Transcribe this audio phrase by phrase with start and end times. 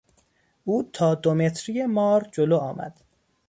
[0.67, 2.93] او تا دو متری مار جلو آمد.